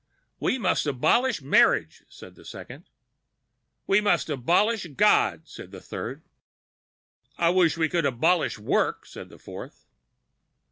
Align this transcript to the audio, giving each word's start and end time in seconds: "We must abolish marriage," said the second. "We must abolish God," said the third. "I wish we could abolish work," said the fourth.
"We 0.39 0.57
must 0.57 0.87
abolish 0.87 1.43
marriage," 1.43 2.01
said 2.09 2.33
the 2.33 2.43
second. 2.43 2.89
"We 3.85 4.01
must 4.01 4.31
abolish 4.31 4.87
God," 4.95 5.47
said 5.47 5.69
the 5.69 5.79
third. 5.79 6.23
"I 7.37 7.49
wish 7.51 7.77
we 7.77 7.87
could 7.87 8.07
abolish 8.07 8.57
work," 8.57 9.05
said 9.05 9.29
the 9.29 9.37
fourth. 9.37 9.85